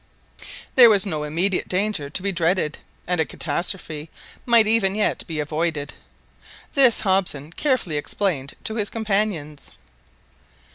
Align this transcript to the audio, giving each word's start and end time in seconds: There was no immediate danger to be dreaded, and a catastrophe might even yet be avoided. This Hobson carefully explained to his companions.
There 0.73 0.89
was 0.89 1.05
no 1.05 1.21
immediate 1.21 1.67
danger 1.67 2.09
to 2.09 2.23
be 2.23 2.31
dreaded, 2.31 2.79
and 3.05 3.21
a 3.21 3.23
catastrophe 3.23 4.09
might 4.47 4.65
even 4.65 4.95
yet 4.95 5.23
be 5.27 5.39
avoided. 5.39 5.93
This 6.73 7.01
Hobson 7.01 7.53
carefully 7.53 7.97
explained 7.97 8.55
to 8.63 8.73
his 8.77 8.89
companions. 8.89 9.69